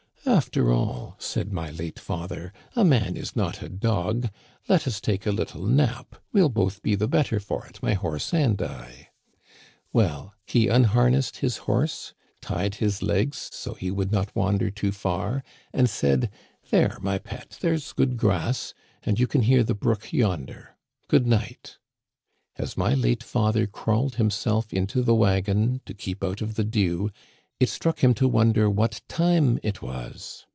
[0.21, 4.29] * After all,' said my late father, * a man is not a dog!
[4.69, 8.31] let us take a little nap; we*ll both be the better for it, my horse
[8.31, 9.09] and I.'
[9.91, 15.43] Well, he unharnessed his horse, tied his legs so he would not wander too far,
[15.73, 20.77] and said:* There, my pet, there's good grass, and you can hear the brook yonder.
[21.07, 21.77] Good night'
[22.57, 27.09] As my late father crawled himself into the wagon to keep out of the dew,
[27.59, 30.47] it struck him to wonder what time it was.